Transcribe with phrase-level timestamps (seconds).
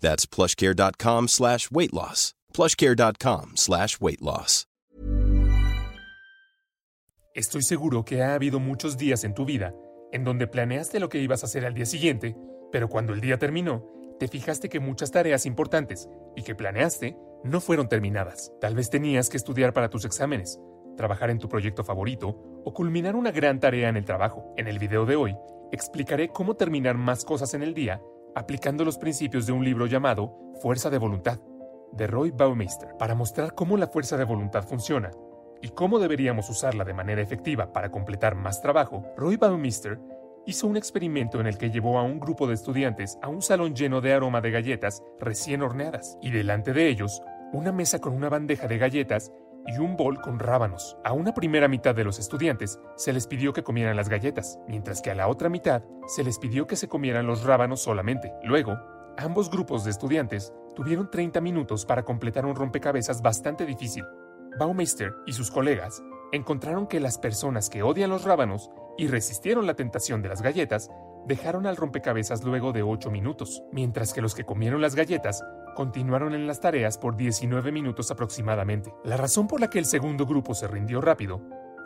[0.00, 2.34] That's plushcare.com slash weight loss.
[2.54, 4.66] plushcare.com slash weight loss.
[7.34, 9.72] Estoy seguro que ha habido muchos días en tu vida
[10.12, 12.36] en donde planeaste lo que ibas a hacer al día siguiente,
[12.72, 13.86] pero cuando el día terminó,
[14.18, 18.52] te fijaste que muchas tareas importantes y que planeaste no fueron terminadas.
[18.60, 20.58] Tal vez tenías que estudiar para tus exámenes,
[20.96, 22.28] trabajar en tu proyecto favorito
[22.64, 24.52] o culminar una gran tarea en el trabajo.
[24.56, 25.36] En el video de hoy,
[25.70, 28.00] explicaré cómo terminar más cosas en el día
[28.38, 31.40] aplicando los principios de un libro llamado Fuerza de Voluntad,
[31.92, 35.10] de Roy Baumeister, para mostrar cómo la fuerza de voluntad funciona
[35.60, 39.04] y cómo deberíamos usarla de manera efectiva para completar más trabajo.
[39.16, 39.98] Roy Baumeister
[40.46, 43.74] hizo un experimento en el que llevó a un grupo de estudiantes a un salón
[43.74, 47.20] lleno de aroma de galletas recién horneadas y delante de ellos
[47.52, 49.32] una mesa con una bandeja de galletas
[49.68, 50.96] y un bol con rábanos.
[51.04, 55.02] A una primera mitad de los estudiantes se les pidió que comieran las galletas, mientras
[55.02, 58.32] que a la otra mitad se les pidió que se comieran los rábanos solamente.
[58.42, 58.78] Luego,
[59.18, 64.04] ambos grupos de estudiantes tuvieron 30 minutos para completar un rompecabezas bastante difícil.
[64.58, 66.02] Baumeister y sus colegas
[66.32, 70.90] encontraron que las personas que odian los rábanos y resistieron la tentación de las galletas
[71.26, 75.42] dejaron al rompecabezas luego de 8 minutos, mientras que los que comieron las galletas
[75.74, 78.92] continuaron en las tareas por 19 minutos aproximadamente.
[79.04, 81.40] La razón por la que el segundo grupo se rindió rápido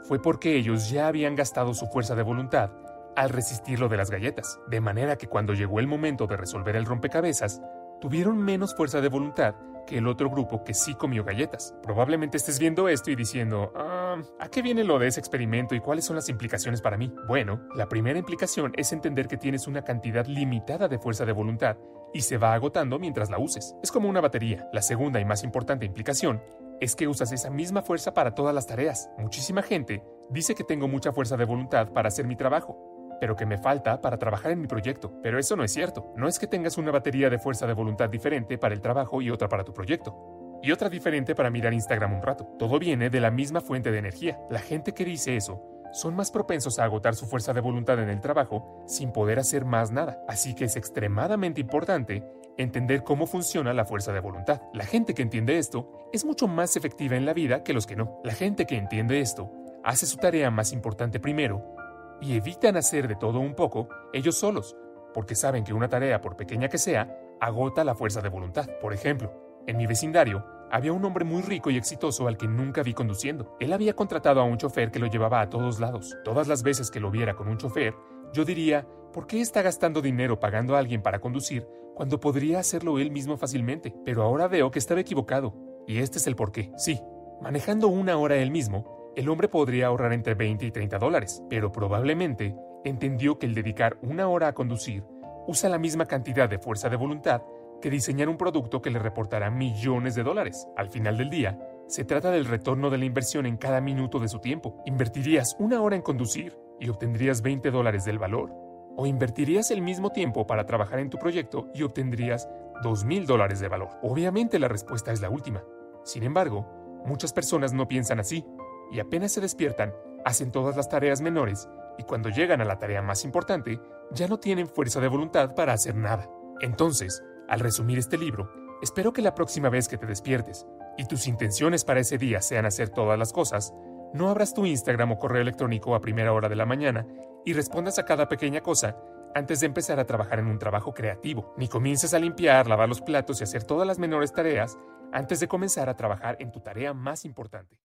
[0.05, 2.71] fue porque ellos ya habían gastado su fuerza de voluntad
[3.17, 6.77] al resistir lo de las galletas, de manera que cuando llegó el momento de resolver
[6.77, 7.61] el rompecabezas,
[8.01, 9.55] tuvieron menos fuerza de voluntad
[9.87, 11.75] que el otro grupo que sí comió galletas.
[11.83, 14.02] Probablemente estés viendo esto y diciendo, ah,
[14.39, 17.13] ¿a qué viene lo de ese experimento y cuáles son las implicaciones para mí?
[17.27, 21.77] Bueno, la primera implicación es entender que tienes una cantidad limitada de fuerza de voluntad
[22.13, 23.75] y se va agotando mientras la uses.
[23.83, 24.69] Es como una batería.
[24.73, 26.43] La segunda y más importante implicación
[26.81, 29.09] es que usas esa misma fuerza para todas las tareas.
[29.19, 33.47] Muchísima gente dice que tengo mucha fuerza de voluntad para hacer mi trabajo, pero que
[33.47, 35.13] me falta para trabajar en mi proyecto.
[35.23, 36.13] Pero eso no es cierto.
[36.17, 39.31] No es que tengas una batería de fuerza de voluntad diferente para el trabajo y
[39.31, 40.32] otra para tu proyecto.
[40.63, 42.47] Y otra diferente para mirar Instagram un rato.
[42.59, 44.39] Todo viene de la misma fuente de energía.
[44.49, 45.61] La gente que dice eso
[45.93, 49.65] son más propensos a agotar su fuerza de voluntad en el trabajo sin poder hacer
[49.65, 50.25] más nada.
[50.29, 52.23] Así que es extremadamente importante
[52.57, 54.63] entender cómo funciona la fuerza de voluntad.
[54.73, 57.97] La gente que entiende esto es mucho más efectiva en la vida que los que
[57.97, 58.21] no.
[58.23, 59.51] La gente que entiende esto
[59.83, 61.75] hace su tarea más importante primero
[62.21, 64.77] y evitan hacer de todo un poco ellos solos,
[65.13, 68.69] porque saben que una tarea, por pequeña que sea, agota la fuerza de voluntad.
[68.81, 72.83] Por ejemplo, en mi vecindario, había un hombre muy rico y exitoso al que nunca
[72.83, 73.57] vi conduciendo.
[73.61, 76.17] Él había contratado a un chofer que lo llevaba a todos lados.
[76.25, 77.95] Todas las veces que lo viera con un chofer,
[78.33, 82.99] yo diría, ¿por qué está gastando dinero pagando a alguien para conducir cuando podría hacerlo
[82.99, 83.95] él mismo fácilmente?
[84.05, 85.55] Pero ahora veo que estaba equivocado.
[85.87, 86.73] Y este es el porqué.
[86.77, 87.01] Sí,
[87.43, 91.71] manejando una hora él mismo, el hombre podría ahorrar entre 20 y 30 dólares, pero
[91.71, 95.05] probablemente entendió que el dedicar una hora a conducir
[95.47, 97.43] usa la misma cantidad de fuerza de voluntad
[97.83, 100.67] que diseñar un producto que le reportará millones de dólares.
[100.77, 101.59] Al final del día,
[101.89, 104.83] se trata del retorno de la inversión en cada minuto de su tiempo.
[104.87, 108.51] ¿Invertirías una hora en conducir y obtendrías 20 dólares del valor?
[108.97, 112.49] ¿O invertirías el mismo tiempo para trabajar en tu proyecto y obtendrías
[112.83, 113.91] 2 mil dólares de valor?
[114.03, 115.63] Obviamente la respuesta es la última.
[116.05, 116.67] Sin embargo,
[117.05, 118.47] muchas personas no piensan así
[118.91, 119.93] y apenas se despiertan,
[120.25, 121.69] hacen todas las tareas menores
[121.99, 123.81] y cuando llegan a la tarea más importante,
[124.13, 126.31] ya no tienen fuerza de voluntad para hacer nada.
[126.61, 128.51] Entonces, al resumir este libro,
[128.83, 130.67] espero que la próxima vez que te despiertes
[130.97, 133.73] y tus intenciones para ese día sean hacer todas las cosas,
[134.15, 137.07] no abras tu Instagram o correo electrónico a primera hora de la mañana
[137.45, 138.97] y respondas a cada pequeña cosa
[139.35, 143.01] antes de empezar a trabajar en un trabajo creativo, ni comiences a limpiar, lavar los
[143.01, 144.79] platos y hacer todas las menores tareas
[145.13, 147.79] antes de comenzar a trabajar en tu tarea más importante.